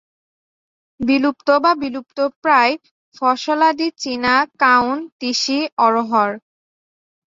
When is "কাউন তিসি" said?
4.61-5.59